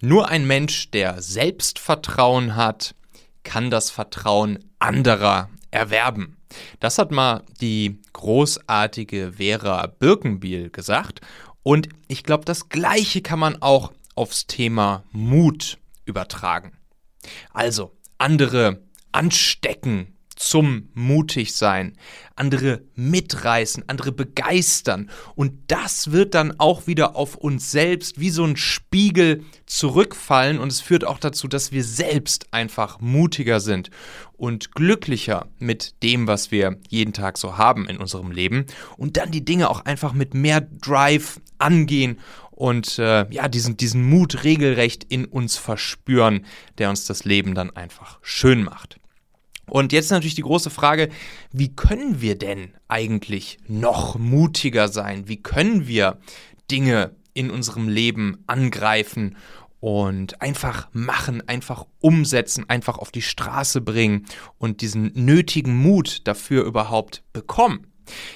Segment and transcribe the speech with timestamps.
[0.00, 2.94] Nur ein Mensch, der Selbstvertrauen hat,
[3.42, 6.36] kann das Vertrauen anderer erwerben.
[6.80, 11.20] Das hat mal die großartige Vera Birkenbiel gesagt.
[11.62, 16.72] Und ich glaube, das Gleiche kann man auch aufs Thema Mut übertragen.
[17.52, 21.96] Also, andere anstecken, zum mutig sein,
[22.36, 25.10] andere mitreißen, andere begeistern.
[25.34, 30.70] Und das wird dann auch wieder auf uns selbst wie so ein Spiegel zurückfallen und
[30.70, 33.90] es führt auch dazu, dass wir selbst einfach mutiger sind
[34.36, 39.32] und glücklicher mit dem, was wir jeden Tag so haben in unserem Leben und dann
[39.32, 42.18] die Dinge auch einfach mit mehr Drive angehen
[42.52, 46.44] und äh, ja, diesen, diesen Mut regelrecht in uns verspüren,
[46.78, 48.98] der uns das Leben dann einfach schön macht.
[49.68, 51.08] Und jetzt natürlich die große Frage,
[51.52, 55.28] wie können wir denn eigentlich noch mutiger sein?
[55.28, 56.18] Wie können wir
[56.70, 59.36] Dinge in unserem Leben angreifen
[59.80, 64.26] und einfach machen, einfach umsetzen, einfach auf die Straße bringen
[64.58, 67.86] und diesen nötigen Mut dafür überhaupt bekommen?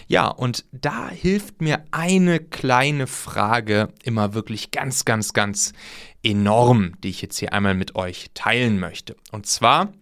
[0.06, 5.72] Ja, und da hilft mir eine kleine Frage immer wirklich ganz, ganz, ganz
[6.22, 9.16] enorm, die ich jetzt hier einmal mit euch teilen möchte.
[9.30, 9.92] Und zwar,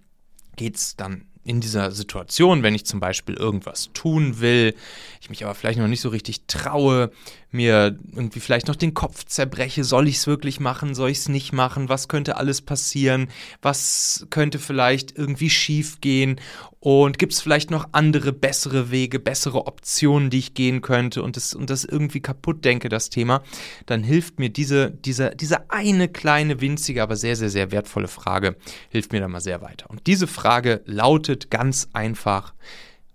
[0.60, 4.74] geht es dann in dieser Situation, wenn ich zum Beispiel irgendwas tun will,
[5.22, 7.10] ich mich aber vielleicht noch nicht so richtig traue,
[7.50, 11.28] mir irgendwie vielleicht noch den Kopf zerbreche, soll ich es wirklich machen, soll ich es
[11.30, 13.30] nicht machen, was könnte alles passieren,
[13.62, 16.38] was könnte vielleicht irgendwie schief gehen
[16.80, 21.36] und gibt es vielleicht noch andere, bessere Wege, bessere Optionen, die ich gehen könnte und
[21.36, 23.42] das, und das irgendwie kaputt denke, das Thema,
[23.84, 28.56] dann hilft mir diese, diese, diese eine kleine, winzige, aber sehr, sehr, sehr wertvolle Frage,
[28.88, 29.90] hilft mir da mal sehr weiter.
[29.90, 32.54] Und diese Frage lautet ganz einfach,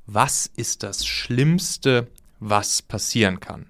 [0.06, 2.08] was ist das Schlimmste,
[2.40, 3.68] was passieren kann?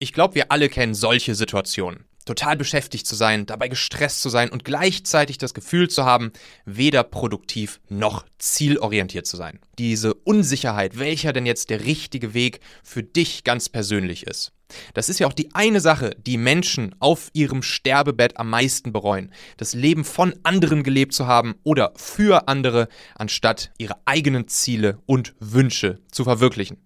[0.00, 2.09] Ich glaube, wir alle kennen solche Situationen.
[2.30, 6.30] Total beschäftigt zu sein, dabei gestresst zu sein und gleichzeitig das Gefühl zu haben,
[6.64, 9.58] weder produktiv noch zielorientiert zu sein.
[9.78, 14.52] Diese Unsicherheit, welcher denn jetzt der richtige Weg für dich ganz persönlich ist.
[14.94, 19.32] Das ist ja auch die eine Sache, die Menschen auf ihrem Sterbebett am meisten bereuen.
[19.56, 25.34] Das Leben von anderen gelebt zu haben oder für andere, anstatt ihre eigenen Ziele und
[25.40, 26.76] Wünsche zu verwirklichen.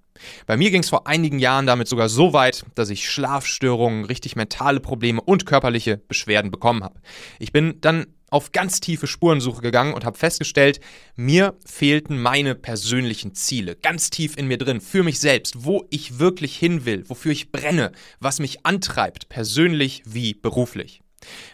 [0.46, 4.36] Bei mir ging es vor einigen Jahren damit sogar so weit, dass ich Schlafstörungen, richtig
[4.36, 7.00] mentale Probleme und körperliche Beschwerden bekommen habe.
[7.38, 10.80] Ich bin dann auf ganz tiefe Spurensuche gegangen und habe festgestellt,
[11.14, 16.18] mir fehlten meine persönlichen Ziele, ganz tief in mir drin, für mich selbst, wo ich
[16.18, 21.03] wirklich hin will, wofür ich brenne, was mich antreibt, persönlich wie beruflich.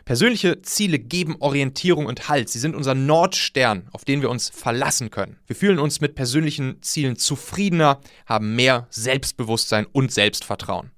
[0.04, 2.48] Persönliche Ziele geben Orientierung und Halt.
[2.48, 5.38] Sie sind unser Nordstern, auf den wir uns verlassen können.
[5.46, 10.90] Wir fühlen uns mit persönlichen Zielen zufriedener, haben mehr Selbstbewusstsein und Selbstvertrauen.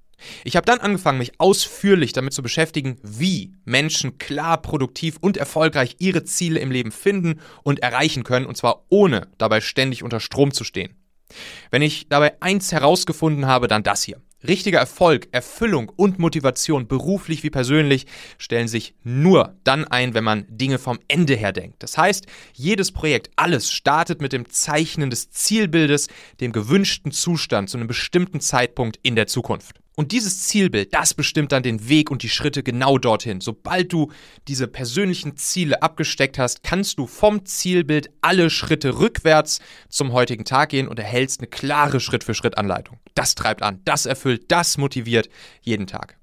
[0.43, 5.97] Ich habe dann angefangen, mich ausführlich damit zu beschäftigen, wie Menschen klar, produktiv und erfolgreich
[5.99, 10.51] ihre Ziele im Leben finden und erreichen können, und zwar ohne dabei ständig unter Strom
[10.51, 10.95] zu stehen.
[11.71, 14.21] Wenn ich dabei eins herausgefunden habe, dann das hier.
[14.47, 20.45] Richtiger Erfolg, Erfüllung und Motivation, beruflich wie persönlich, stellen sich nur dann ein, wenn man
[20.49, 21.81] Dinge vom Ende her denkt.
[21.81, 26.07] Das heißt, jedes Projekt, alles startet mit dem Zeichnen des Zielbildes,
[26.41, 29.82] dem gewünschten Zustand zu einem bestimmten Zeitpunkt in der Zukunft.
[29.95, 33.41] Und dieses Zielbild, das bestimmt dann den Weg und die Schritte genau dorthin.
[33.41, 34.11] Sobald du
[34.47, 39.59] diese persönlichen Ziele abgesteckt hast, kannst du vom Zielbild alle Schritte rückwärts
[39.89, 42.97] zum heutigen Tag gehen und erhältst eine klare Schritt-für-Schritt-Anleitung.
[43.13, 45.29] Das treibt an, das erfüllt, das motiviert
[45.61, 46.17] jeden Tag.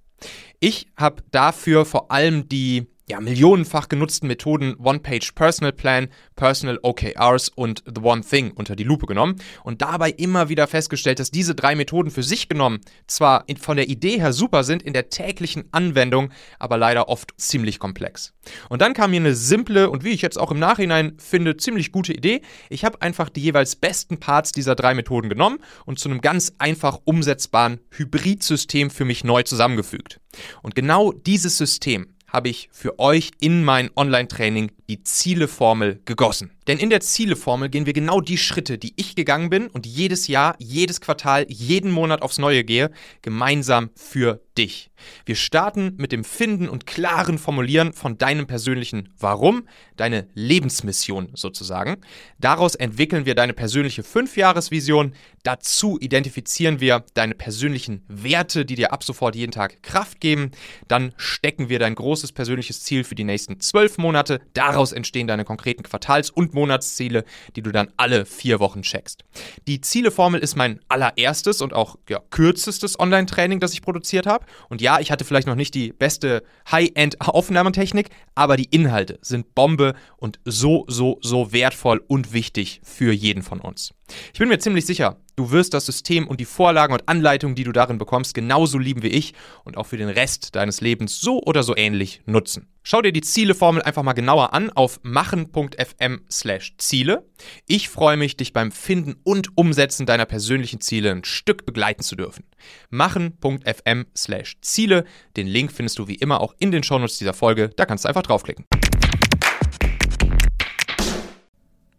[0.59, 7.49] Ich habe dafür vor allem die ja, millionenfach genutzten Methoden One-Page Personal Plan, Personal OKRs
[7.49, 11.57] und The One Thing unter die Lupe genommen und dabei immer wieder festgestellt, dass diese
[11.57, 15.65] drei Methoden für sich genommen zwar von der Idee her super sind, in der täglichen
[15.73, 18.33] Anwendung aber leider oft ziemlich komplex.
[18.69, 21.91] Und dann kam mir eine simple und wie ich jetzt auch im Nachhinein finde, ziemlich
[21.91, 22.43] gute Idee.
[22.69, 26.53] Ich habe einfach die jeweils besten Parts dieser drei Methoden genommen und zu einem ganz
[26.59, 30.21] einfach umsetzbaren Hybridsystem für mich neu zusammengefügt.
[30.63, 36.51] Und genau dieses System habe ich für euch in mein Online-Training die Zieleformel gegossen.
[36.67, 40.29] Denn in der Zieleformel gehen wir genau die Schritte, die ich gegangen bin und jedes
[40.29, 42.91] Jahr, jedes Quartal, jeden Monat aufs Neue gehe,
[43.23, 44.90] gemeinsam für dich.
[45.25, 49.67] Wir starten mit dem Finden und klaren Formulieren von deinem persönlichen Warum,
[49.97, 51.99] deine Lebensmission sozusagen.
[52.39, 55.15] Daraus entwickeln wir deine persönliche Fünfjahresvision.
[55.43, 60.51] Dazu identifizieren wir deine persönlichen Werte, die dir ab sofort jeden Tag Kraft geben.
[60.89, 64.41] Dann stecken wir dein großes persönliches Ziel für die nächsten zwölf Monate.
[64.55, 67.25] Daraus entstehen deine konkreten Quartals- und Monatsziele,
[67.57, 69.25] die du dann alle vier Wochen checkst.
[69.67, 74.45] Die Zieleformel ist mein allererstes und auch ja, kürzestes Online-Training, das ich produziert habe.
[74.69, 79.55] Und ja, ja, ich hatte vielleicht noch nicht die beste High-End-Aufnahmetechnik, aber die Inhalte sind
[79.55, 83.95] Bombe und so, so, so wertvoll und wichtig für jeden von uns.
[84.33, 87.65] Ich bin mir ziemlich sicher, du wirst das System und die Vorlagen und Anleitungen, die
[87.65, 89.35] du darin bekommst, genauso lieben wie ich
[89.65, 92.69] und auch für den Rest deines Lebens so oder so ähnlich nutzen.
[92.83, 97.29] Schau dir die Zieleformel einfach mal genauer an auf machen.fm/ziele.
[97.67, 102.17] Ich freue mich, dich beim Finden und Umsetzen deiner persönlichen Ziele ein Stück begleiten zu
[102.17, 102.45] dürfen.
[102.89, 105.05] machen.fm/ziele.
[105.37, 107.71] Den Link findest du wie immer auch in den Shownotes dieser Folge.
[107.77, 108.65] Da kannst du einfach draufklicken.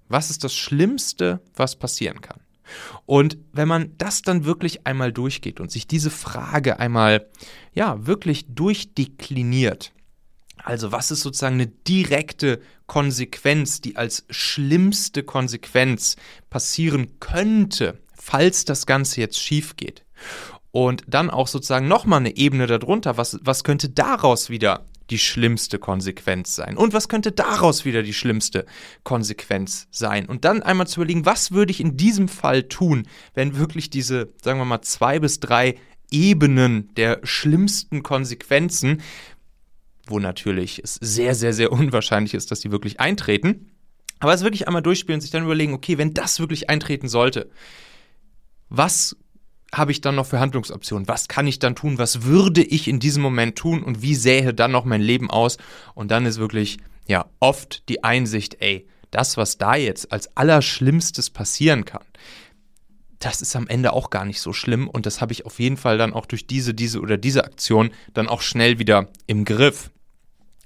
[0.09, 2.41] Was ist das Schlimmste, was passieren kann?
[3.05, 7.27] Und wenn man das dann wirklich einmal durchgeht und sich diese Frage einmal,
[7.73, 9.93] ja, wirklich durchdekliniert,
[10.63, 16.15] also was ist sozusagen eine direkte Konsequenz, die als schlimmste Konsequenz
[16.49, 20.03] passieren könnte, falls das Ganze jetzt schief geht?
[20.71, 25.77] Und dann auch sozusagen nochmal eine Ebene darunter, was, was könnte daraus wieder die schlimmste
[25.77, 26.77] Konsequenz sein?
[26.77, 28.65] Und was könnte daraus wieder die schlimmste
[29.03, 30.25] Konsequenz sein?
[30.25, 34.33] Und dann einmal zu überlegen, was würde ich in diesem Fall tun, wenn wirklich diese,
[34.41, 35.75] sagen wir mal, zwei bis drei
[36.09, 39.01] Ebenen der schlimmsten Konsequenzen,
[40.07, 43.71] wo natürlich es sehr, sehr, sehr unwahrscheinlich ist, dass die wirklich eintreten,
[44.19, 47.49] aber es wirklich einmal durchspielen und sich dann überlegen, okay, wenn das wirklich eintreten sollte,
[48.69, 49.17] was
[49.73, 51.07] habe ich dann noch für Handlungsoptionen?
[51.07, 51.97] Was kann ich dann tun?
[51.97, 53.83] Was würde ich in diesem Moment tun?
[53.83, 55.57] Und wie sähe dann noch mein Leben aus?
[55.95, 56.77] Und dann ist wirklich,
[57.07, 62.03] ja, oft die Einsicht, ey, das, was da jetzt als Allerschlimmstes passieren kann,
[63.19, 64.89] das ist am Ende auch gar nicht so schlimm.
[64.89, 67.91] Und das habe ich auf jeden Fall dann auch durch diese, diese oder diese Aktion
[68.13, 69.91] dann auch schnell wieder im Griff.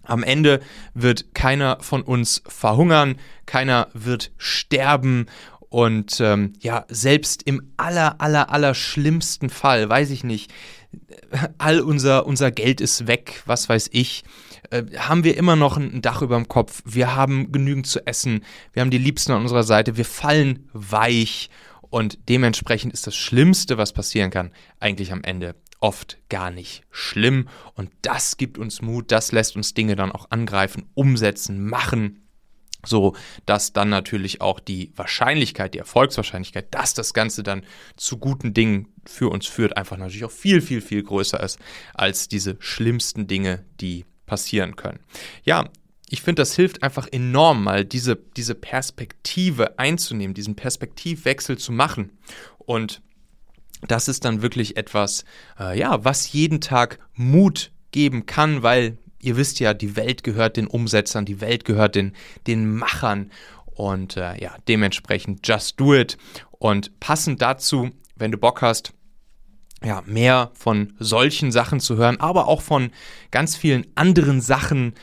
[0.03, 0.61] Am Ende
[0.93, 5.25] wird keiner von uns verhungern, keiner wird sterben
[5.69, 10.53] und ähm, ja, selbst im aller, aller, aller schlimmsten Fall, weiß ich nicht,
[11.57, 14.23] all unser, unser Geld ist weg, was weiß ich,
[14.71, 18.43] äh, haben wir immer noch ein Dach über dem Kopf, wir haben genügend zu essen,
[18.73, 21.49] wir haben die Liebsten an unserer Seite, wir fallen weich.
[21.89, 27.47] Und dementsprechend ist das Schlimmste, was passieren kann, eigentlich am Ende oft gar nicht schlimm.
[27.75, 32.24] Und das gibt uns Mut, das lässt uns Dinge dann auch angreifen, umsetzen, machen
[32.85, 33.15] so
[33.45, 37.63] dass dann natürlich auch die Wahrscheinlichkeit, die Erfolgswahrscheinlichkeit, dass das Ganze dann
[37.95, 41.59] zu guten Dingen für uns führt, einfach natürlich auch viel, viel, viel größer ist
[41.93, 44.99] als diese schlimmsten Dinge, die passieren können.
[45.43, 45.69] Ja,
[46.09, 52.11] ich finde, das hilft einfach enorm, mal diese, diese Perspektive einzunehmen, diesen Perspektivwechsel zu machen.
[52.59, 53.01] Und
[53.87, 55.25] das ist dann wirklich etwas,
[55.59, 60.57] äh, ja, was jeden Tag Mut geben kann, weil ihr wisst ja, die Welt gehört
[60.57, 62.13] den Umsetzern, die Welt gehört den,
[62.47, 63.31] den Machern
[63.65, 66.17] und äh, ja, dementsprechend just do it.
[66.51, 68.93] Und passend dazu, wenn du Bock hast,
[69.83, 72.91] ja, mehr von solchen Sachen zu hören, aber auch von
[73.31, 74.93] ganz vielen anderen Sachen,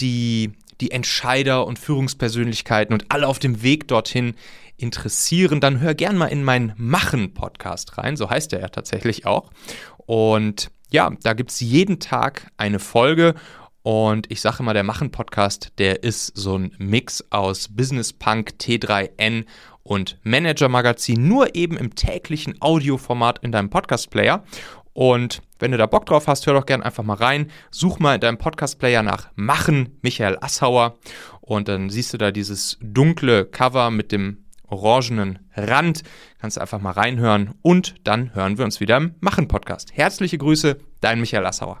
[0.00, 4.34] die die Entscheider und Führungspersönlichkeiten und alle auf dem Weg dorthin
[4.78, 9.50] interessieren, dann hör gern mal in meinen Machen-Podcast rein, so heißt er ja tatsächlich auch.
[9.98, 13.34] Und ja, da gibt es jeden Tag eine Folge
[13.82, 19.46] und ich sage immer, der Machen-Podcast, der ist so ein Mix aus Business Punk, T3N
[19.82, 24.44] und Manager-Magazin, nur eben im täglichen Audioformat in deinem Podcast-Player.
[24.92, 27.50] Und wenn du da Bock drauf hast, hör doch gerne einfach mal rein.
[27.70, 30.98] Such mal in deinem Podcast-Player nach Machen Michael Assauer
[31.40, 36.02] und dann siehst du da dieses dunkle Cover mit dem orangenen Rand.
[36.38, 39.90] Kannst einfach mal reinhören und dann hören wir uns wieder im Machen-Podcast.
[39.94, 41.80] Herzliche Grüße, dein Michael Assauer.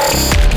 [0.00, 0.49] Bye.